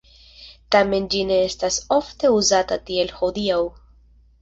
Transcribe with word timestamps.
Tamen 0.75 1.05
ĝi 1.15 1.21
ne 1.33 1.37
estas 1.51 1.79
ofte 1.99 2.35
uzata 2.41 2.81
tiel 2.91 3.17
hodiaŭ. 3.23 3.65